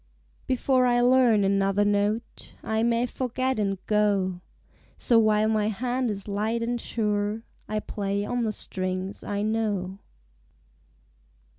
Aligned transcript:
Before 0.47 0.87
I 0.87 0.99
learn 1.01 1.43
another 1.43 1.85
note 1.85 2.55
I 2.63 2.81
may 2.81 3.05
forget 3.05 3.59
and 3.59 3.77
go, 3.85 4.41
So 4.97 5.19
while 5.19 5.47
my 5.47 5.67
hand 5.67 6.09
is 6.09 6.27
light 6.27 6.63
and 6.63 6.81
sure 6.81 7.43
I 7.69 7.81
play 7.81 8.25
on 8.25 8.43
the 8.43 8.51
strings 8.51 9.23
I 9.23 9.43
know. 9.43 9.99